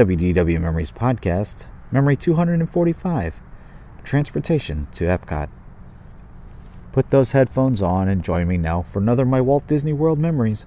[0.00, 3.34] WDW Memories Podcast, Memory 245
[4.02, 5.50] Transportation to Epcot.
[6.90, 10.18] Put those headphones on and join me now for another of my Walt Disney World
[10.18, 10.64] memories,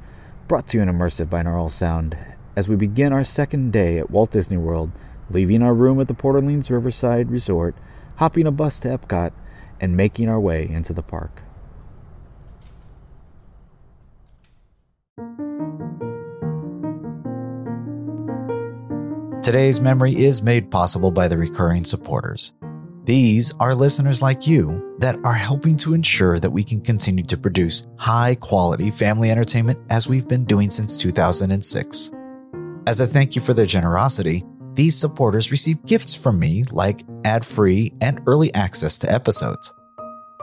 [0.48, 2.16] brought to you in immersive binaural sound,
[2.56, 4.92] as we begin our second day at Walt Disney World,
[5.32, 7.74] leaving our room at the Port Orleans Riverside Resort,
[8.18, 9.32] hopping a bus to Epcot,
[9.82, 11.43] and making our way into the park.
[19.44, 22.54] Today's memory is made possible by the recurring supporters.
[23.04, 27.36] These are listeners like you that are helping to ensure that we can continue to
[27.36, 32.12] produce high quality family entertainment as we've been doing since 2006.
[32.88, 37.46] As a thank you for their generosity, these supporters receive gifts from me like ad
[37.46, 39.74] free and early access to episodes.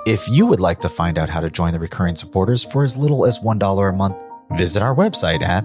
[0.06, 2.98] If you would like to find out how to join the recurring supporters for as
[2.98, 4.22] little as $1 a month,
[4.58, 5.64] visit our website at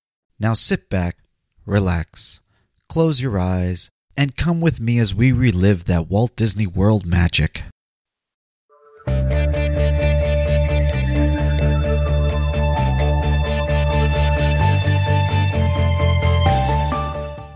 [0.41, 1.17] Now sit back,
[1.67, 2.41] relax,
[2.89, 7.61] close your eyes, and come with me as we relive that Walt Disney World magic.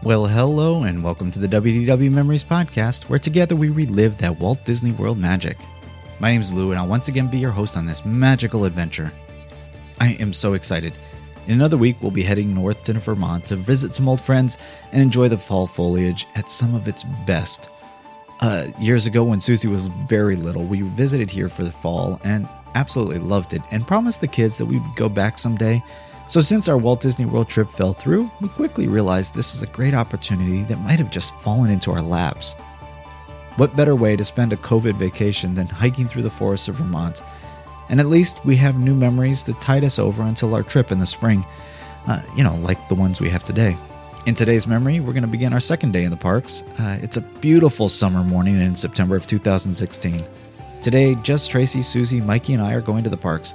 [0.03, 4.63] Well, hello, and welcome to the WDW Memories Podcast, where together we relive that Walt
[4.63, 5.57] Disney World magic.
[6.19, 9.11] My name is Lou, and I'll once again be your host on this magical adventure.
[9.99, 10.93] I am so excited.
[11.47, 14.57] In another week, we'll be heading north to Vermont to visit some old friends
[14.91, 17.69] and enjoy the fall foliage at some of its best.
[18.39, 22.49] Uh, years ago, when Susie was very little, we visited here for the fall and
[22.73, 25.83] absolutely loved it and promised the kids that we would go back someday.
[26.27, 29.67] So, since our Walt Disney World trip fell through, we quickly realized this is a
[29.67, 32.53] great opportunity that might have just fallen into our laps.
[33.57, 37.21] What better way to spend a COVID vacation than hiking through the forests of Vermont?
[37.89, 40.99] And at least we have new memories to tide us over until our trip in
[40.99, 41.45] the spring,
[42.07, 43.77] uh, you know, like the ones we have today.
[44.25, 46.63] In today's memory, we're going to begin our second day in the parks.
[46.79, 50.23] Uh, it's a beautiful summer morning in September of 2016.
[50.81, 53.53] Today, just Tracy, Susie, Mikey, and I are going to the parks.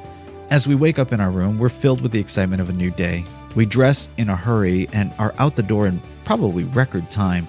[0.50, 2.90] As we wake up in our room, we're filled with the excitement of a new
[2.90, 3.24] day.
[3.56, 7.48] We dress in a hurry and are out the door in probably record time,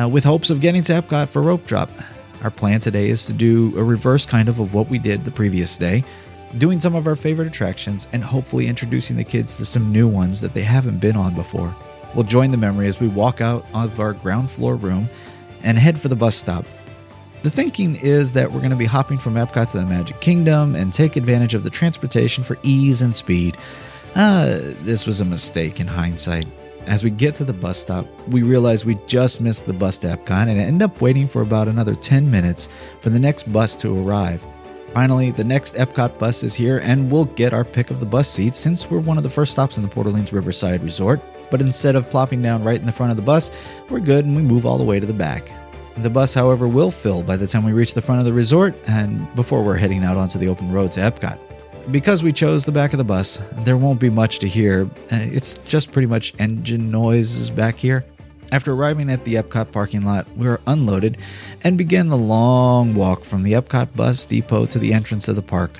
[0.00, 1.90] uh, with hopes of getting to Epcot for rope drop.
[2.42, 5.30] Our plan today is to do a reverse kind of of what we did the
[5.30, 6.02] previous day,
[6.58, 10.40] doing some of our favorite attractions and hopefully introducing the kids to some new ones
[10.40, 11.74] that they haven't been on before.
[12.14, 15.08] We'll join the memory as we walk out of our ground floor room
[15.62, 16.66] and head for the bus stop.
[17.42, 20.74] The thinking is that we're going to be hopping from Epcot to the Magic Kingdom
[20.74, 23.56] and take advantage of the transportation for ease and speed.
[24.14, 26.46] Uh, this was a mistake in hindsight.
[26.86, 30.08] As we get to the bus stop, we realize we just missed the bus to
[30.08, 32.68] Epcot and end up waiting for about another 10 minutes
[33.00, 34.44] for the next bus to arrive.
[34.92, 38.28] Finally, the next Epcot bus is here, and we'll get our pick of the bus
[38.28, 41.20] seats since we're one of the first stops in the Port Orleans Riverside Resort.
[41.50, 43.50] But instead of plopping down right in the front of the bus,
[43.88, 45.50] we're good and we move all the way to the back.
[45.98, 48.74] The bus, however, will fill by the time we reach the front of the resort
[48.88, 51.38] and before we're heading out onto the open road to Epcot.
[51.90, 54.88] Because we chose the back of the bus, there won't be much to hear.
[55.10, 58.04] Uh, It's just pretty much engine noises back here.
[58.52, 61.18] After arriving at the Epcot parking lot, we were unloaded
[61.64, 65.42] and began the long walk from the Epcot bus depot to the entrance of the
[65.42, 65.78] park.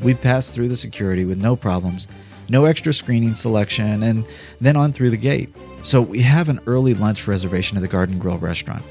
[0.00, 2.06] We passed through the security with no problems,
[2.48, 4.26] no extra screening selection, and
[4.60, 5.54] then on through the gate.
[5.82, 8.82] So we have an early lunch reservation at the Garden Grill restaurant.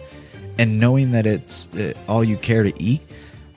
[0.57, 3.01] And knowing that it's uh, all you care to eat,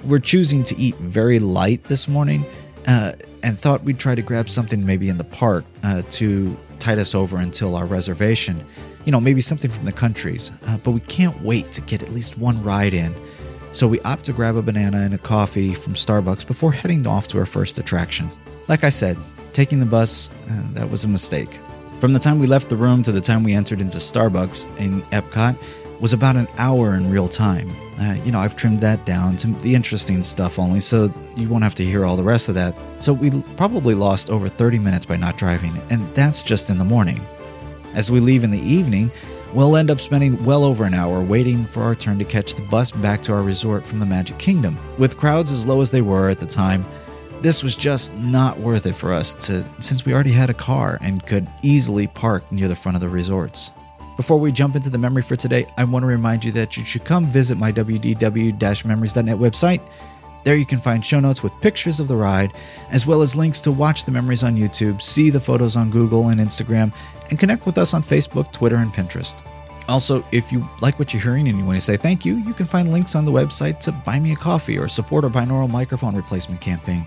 [0.04, 2.44] we're choosing to eat very light this morning
[2.86, 3.12] uh,
[3.42, 7.14] and thought we'd try to grab something maybe in the park uh, to tide us
[7.14, 8.64] over until our reservation.
[9.04, 10.50] You know, maybe something from the countries.
[10.66, 13.14] Uh, but we can't wait to get at least one ride in.
[13.72, 17.28] So we opt to grab a banana and a coffee from Starbucks before heading off
[17.28, 18.30] to our first attraction.
[18.68, 19.16] Like I said,
[19.52, 21.60] taking the bus, uh, that was a mistake.
[21.98, 25.02] From the time we left the room to the time we entered into Starbucks in
[25.12, 25.56] Epcot,
[26.00, 27.70] was about an hour in real time.
[27.98, 31.64] Uh, you know, I've trimmed that down to the interesting stuff only, so you won't
[31.64, 32.74] have to hear all the rest of that.
[33.00, 36.84] So we probably lost over 30 minutes by not driving, and that's just in the
[36.84, 37.24] morning.
[37.94, 39.10] As we leave in the evening,
[39.54, 42.62] we'll end up spending well over an hour waiting for our turn to catch the
[42.62, 44.78] bus back to our resort from the Magic Kingdom.
[44.98, 46.84] With crowds as low as they were at the time,
[47.40, 50.98] this was just not worth it for us to since we already had a car
[51.00, 53.70] and could easily park near the front of the resorts.
[54.16, 56.86] Before we jump into the memory for today, I want to remind you that you
[56.86, 59.82] should come visit my wdw-memories.net website.
[60.42, 62.54] There you can find show notes with pictures of the ride,
[62.90, 66.28] as well as links to watch the memories on YouTube, see the photos on Google
[66.28, 66.94] and Instagram,
[67.28, 69.36] and connect with us on Facebook, Twitter, and Pinterest.
[69.86, 72.54] Also, if you like what you're hearing and you want to say thank you, you
[72.54, 75.70] can find links on the website to buy me a coffee or support our binaural
[75.70, 77.06] microphone replacement campaign.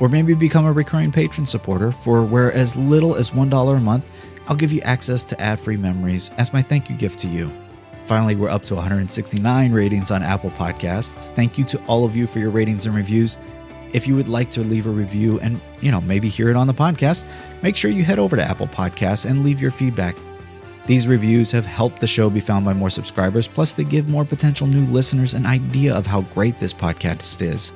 [0.00, 4.04] Or maybe become a recurring patron supporter for where as little as $1 a month
[4.48, 7.52] I'll give you access to ad free memories as my thank you gift to you.
[8.06, 11.34] Finally, we're up to 169 ratings on Apple Podcasts.
[11.36, 13.36] Thank you to all of you for your ratings and reviews.
[13.92, 16.66] If you would like to leave a review and, you know, maybe hear it on
[16.66, 17.26] the podcast,
[17.62, 20.16] make sure you head over to Apple Podcasts and leave your feedback.
[20.86, 24.24] These reviews have helped the show be found by more subscribers, plus, they give more
[24.24, 27.74] potential new listeners an idea of how great this podcast is.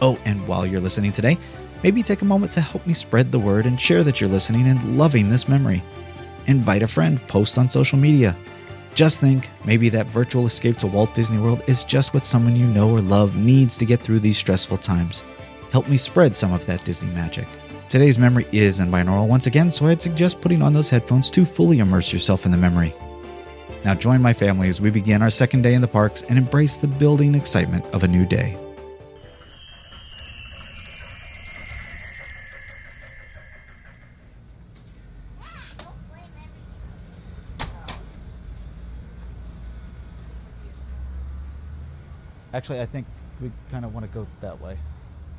[0.00, 1.36] Oh, and while you're listening today,
[1.82, 4.68] maybe take a moment to help me spread the word and share that you're listening
[4.68, 5.82] and loving this memory
[6.46, 8.36] invite a friend, post on social media.
[8.94, 12.66] Just think, maybe that virtual escape to Walt Disney World is just what someone you
[12.66, 15.22] know or love needs to get through these stressful times.
[15.70, 17.46] Help me spread some of that Disney magic.
[17.88, 21.44] Today's memory is in binaural once again, so I'd suggest putting on those headphones to
[21.44, 22.94] fully immerse yourself in the memory.
[23.84, 26.76] Now join my family as we begin our second day in the parks and embrace
[26.76, 28.56] the building excitement of a new day.
[42.66, 43.06] Actually, I think
[43.40, 44.76] we kind of want to go that way.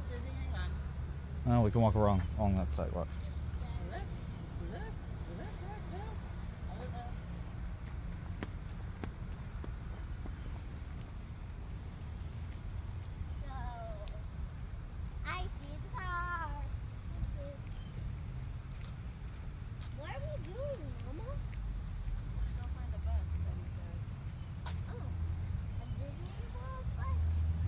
[0.09, 0.61] Susie, hang
[1.45, 1.55] on.
[1.57, 3.09] No, we can walk around along that sidewalk.
[3.91, 3.99] Look,
[4.71, 4.81] look,
[5.37, 6.07] look right now.
[6.69, 7.11] Hold up.
[13.43, 13.51] So,
[15.27, 16.47] I see the car.
[19.99, 21.27] What are we doing, Mama?
[22.55, 23.99] Go find a bus, Daddy says.
[24.91, 25.03] Oh,
[25.75, 27.19] a Disney World bus?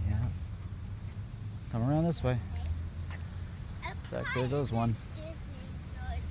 [0.07, 0.25] Yeah.
[1.71, 2.39] Come around this way.
[4.11, 4.95] Back there goes one.
[5.15, 5.35] Disney,
[5.93, 6.25] so it's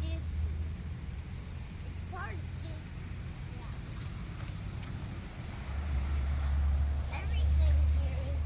[0.00, 0.20] Disney.
[1.88, 2.78] It's part of Disney.
[3.58, 3.74] Yeah.
[7.18, 8.38] Everything here is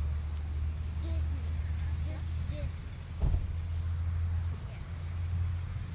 [1.05, 1.44] Disney.
[2.08, 2.73] Just Disney.
[4.73, 4.81] Yeah.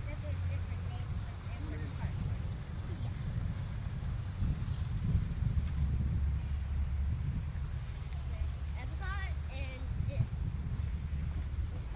[0.06, 1.34] This is different names for
[1.74, 2.22] different parts.
[3.02, 3.18] Yeah.
[8.30, 10.30] There's Epcot and Disney.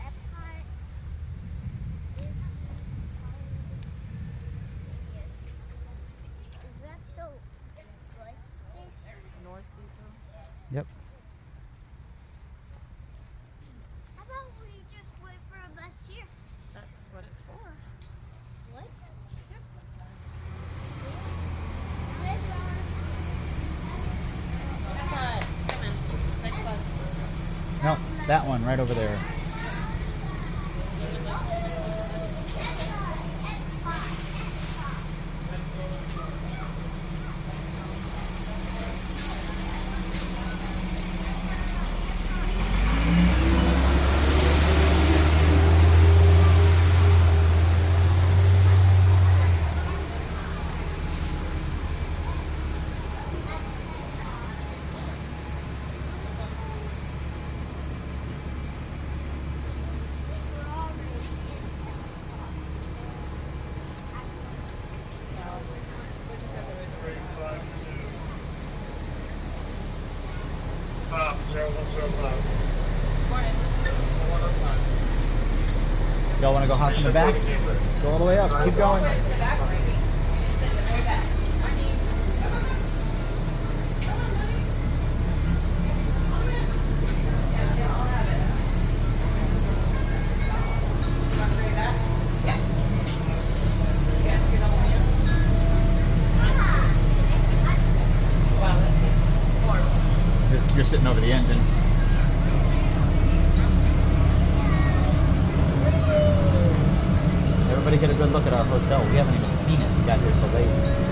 [0.01, 0.65] Epcot
[2.17, 2.33] is
[6.57, 7.29] Is that the
[8.17, 8.37] bus
[8.73, 9.31] station?
[9.43, 10.56] North Depot.
[10.69, 10.85] Yep.
[14.17, 16.25] How about we just wait for a bus here?
[16.73, 17.71] That's what it's for.
[18.73, 18.83] What?
[24.91, 25.41] Epcot.
[25.69, 25.93] Come in.
[26.43, 26.83] Next bus.
[27.83, 27.97] No,
[28.27, 29.17] that one right over there.
[76.39, 77.33] Y'all want to go hop in the back?
[78.01, 78.65] Go all the way up.
[78.65, 79.03] Keep going.
[100.51, 101.61] You're, you're sitting over the engine.
[107.87, 109.05] Everybody get a good look at our hotel.
[109.11, 109.97] We haven't even seen it.
[109.99, 111.06] We got here so late.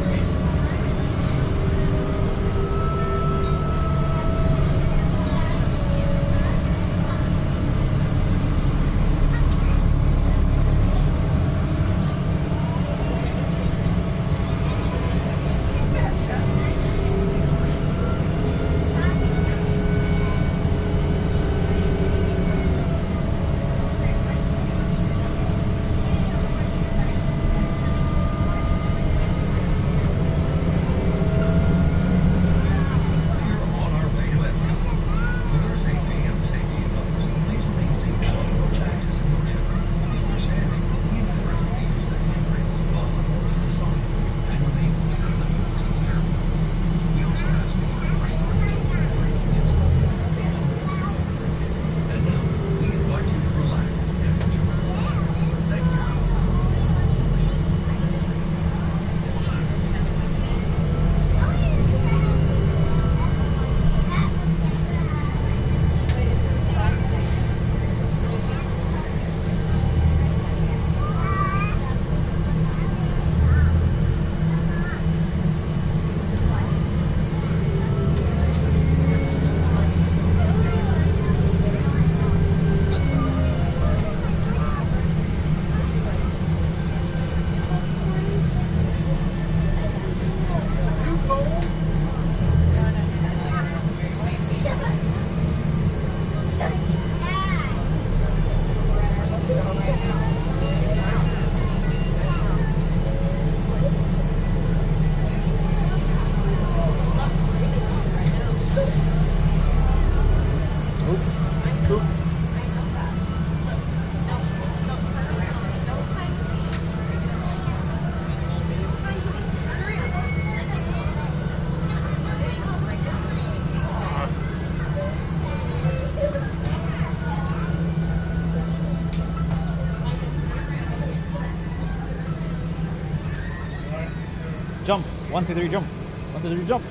[135.36, 135.86] One, two, three, jump.
[135.86, 136.86] One, two, three, jump.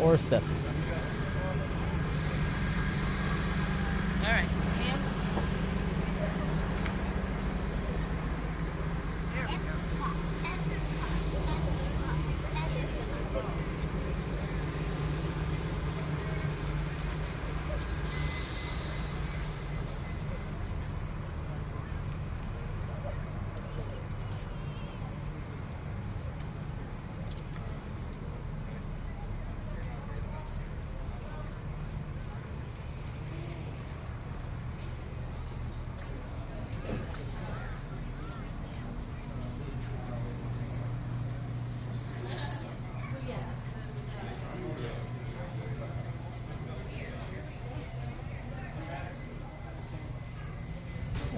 [0.00, 0.42] Or step.
[4.22, 5.14] All right, hands.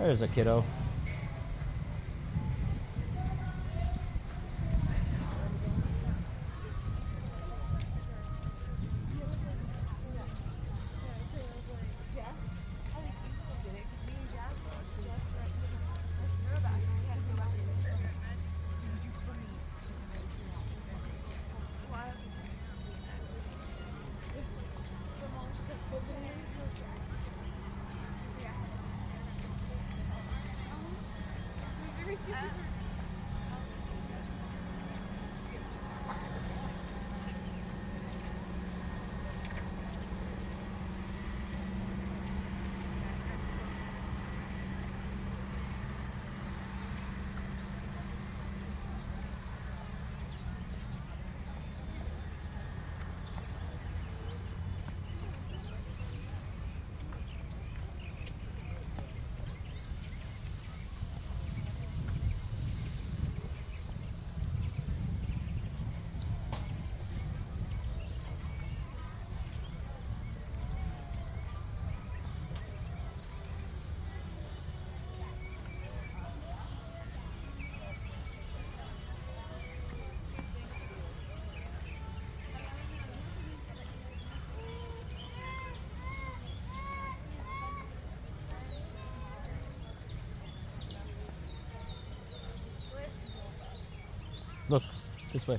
[0.06, 0.64] There's a kiddo.
[95.36, 95.58] This way.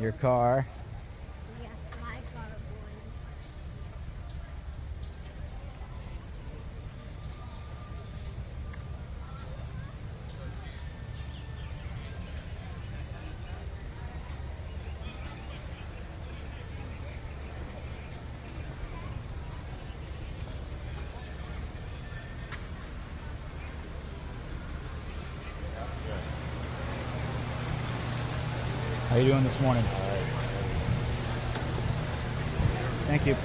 [0.00, 0.66] Your car.
[1.62, 1.70] Yes,
[2.02, 2.90] my car won.
[29.14, 29.84] How you doing this morning?
[33.06, 33.36] Thank you.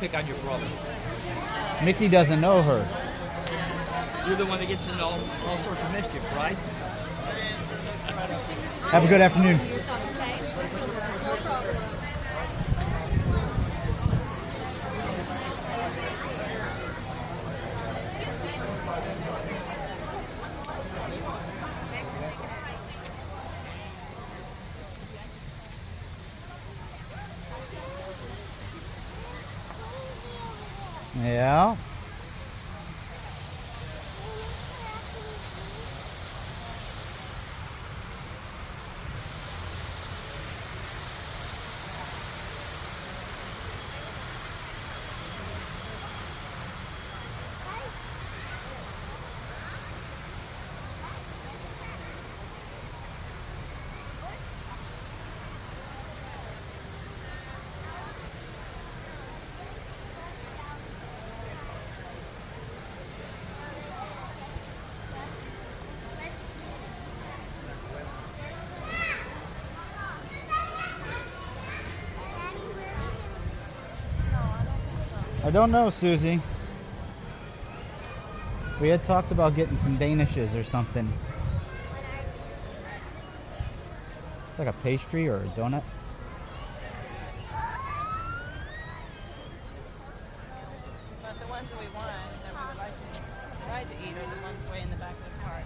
[0.00, 0.66] Pick on your brother.
[1.84, 2.88] Mickey doesn't know her.
[4.26, 6.56] You're the one that gets into all, all sorts of mischief, right?
[8.92, 9.60] Have a good afternoon.
[31.22, 31.76] Yeah.
[75.50, 76.40] I don't know, Susie.
[78.80, 81.12] We had talked about getting some Danishes or something.
[84.56, 85.82] Like a pastry or a donut.
[91.20, 93.18] But the ones that we want, that we would like to
[93.64, 95.64] try to eat, are the ones way in the back of the cart.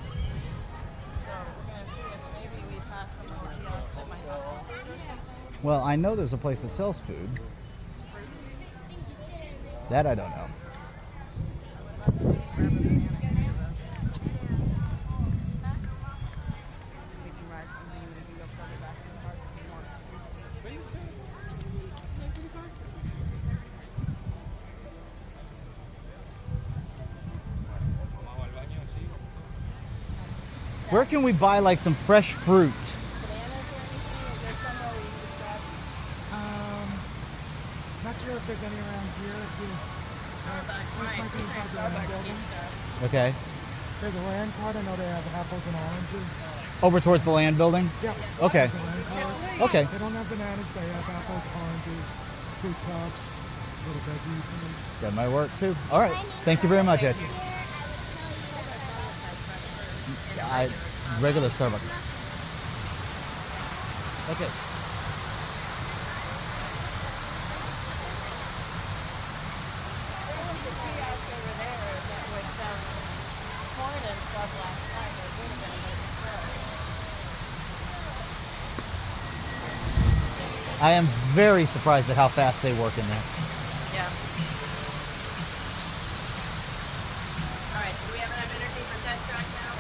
[1.21, 4.81] So we're gonna see if maybe we find somebody else that might have some food
[4.81, 5.61] or something.
[5.63, 7.29] Well, I know there's a place that sells food.
[9.91, 10.47] That I don't know.
[30.95, 32.71] Where can we buy like some fresh fruit?
[32.71, 34.15] Bananas or anything?
[34.31, 35.59] Is there somewhere where you just grab
[36.31, 36.87] Um,
[38.05, 39.35] not sure if there's any around here.
[39.35, 39.67] If you,
[40.47, 40.95] Starbucks?
[41.03, 42.39] Right, might be inside the Starbucks building.
[42.39, 43.05] gets stuff.
[43.05, 43.35] Okay.
[44.01, 44.77] there's a land cart.
[44.77, 46.29] I know they have apples and oranges.
[46.83, 47.91] Over towards the land building?
[48.03, 48.15] Yeah.
[48.43, 48.67] Okay.
[48.71, 49.05] There's a land
[49.59, 49.71] cart.
[49.71, 49.85] Okay.
[49.91, 50.67] They don't have bananas.
[50.75, 52.07] They have apples, oranges,
[52.61, 53.23] fruit cups,
[53.87, 55.01] little veggie things.
[55.01, 55.75] That might work too.
[55.91, 56.15] All right.
[56.45, 57.17] Thank you very much, Ed.
[60.47, 60.71] I,
[61.21, 61.91] regular Starbucks.
[64.31, 64.49] Okay.
[70.25, 72.79] There was a kiosk over there that would sell
[73.77, 75.13] corn and stuff last night.
[75.19, 76.65] They would have been, but it's closed.
[80.85, 83.25] I am very surprised at how fast they work in there.
[83.97, 84.05] Yeah.
[87.73, 87.97] All right.
[88.05, 89.73] Do we have enough energy for test track now?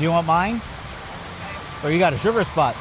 [0.00, 0.62] You want mine?
[1.84, 2.74] Or you got a sugar spot?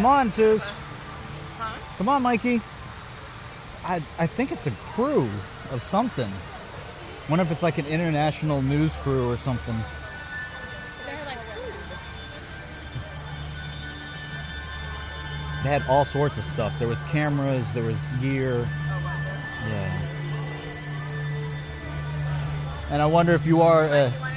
[0.00, 0.30] Come on.
[0.30, 1.78] Huh?
[1.98, 2.62] Come on, Mikey.
[3.84, 5.28] I I think it's a crew
[5.72, 6.32] of something.
[7.28, 9.76] Wonder if it's like an international news crew or something.
[11.26, 11.36] Like.
[15.62, 16.72] They had all sorts of stuff.
[16.78, 18.66] There was cameras, there was gear.
[18.66, 19.68] Oh?
[19.68, 19.98] Yeah.
[22.90, 23.84] And I wonder if you are.
[23.84, 24.29] Uh,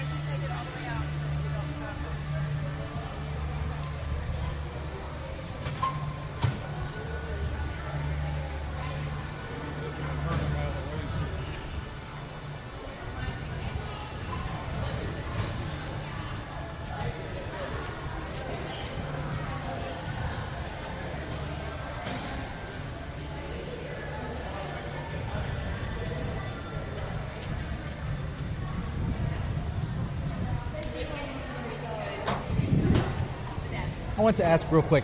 [34.43, 35.03] to ask real quick.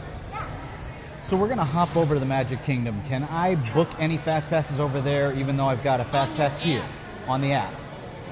[1.21, 3.02] So we're gonna hop over to the Magic Kingdom.
[3.08, 6.58] Can I book any fast passes over there, even though I've got a fast pass
[6.58, 6.84] here
[7.28, 7.73] on the app?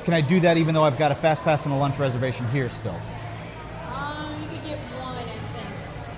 [0.03, 2.47] Can I do that even though I've got a fast pass and a lunch reservation
[2.49, 2.95] here still?
[3.93, 5.69] Um, you could get one, I think.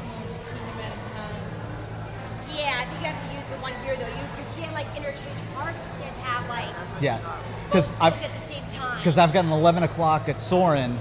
[0.06, 2.56] Magic Kingdom at a time.
[2.56, 4.08] Yeah, I think you have to use the one here though.
[4.08, 5.86] You you can't like interchange parks.
[5.86, 7.20] You can't have like Yeah,
[7.68, 8.98] because I've booked at the same time.
[9.00, 10.98] because I've got an 11 o'clock at Soarin',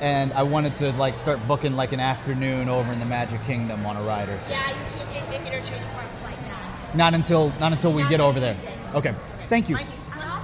[0.00, 3.84] and I wanted to like start booking like an afternoon over in the Magic Kingdom
[3.86, 4.50] on a ride or two.
[4.50, 6.94] yeah, you can't in- in- interchange parks like that.
[6.94, 8.54] Not until not until we Not get over there.
[8.54, 8.72] season.
[8.94, 9.14] Okay,
[9.48, 9.76] thank you.
[9.76, 10.40] Uh-huh.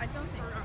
[0.00, 0.58] I don't think so.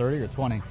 [0.00, 0.62] 30 or 20?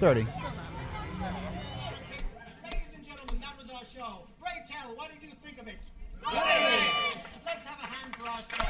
[0.00, 0.20] Thirty.
[0.20, 0.28] Ladies
[2.94, 4.26] and gentlemen, that was our show.
[4.38, 5.76] Bray Taylor, what did you think of it?
[6.20, 6.34] Great!
[7.46, 8.66] Let's have a hand for our show.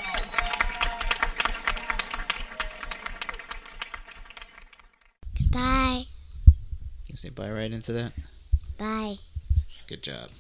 [5.51, 6.07] Bye.
[7.09, 8.13] You say bye right into that.
[8.79, 9.17] Bye.
[9.89, 10.31] Good job.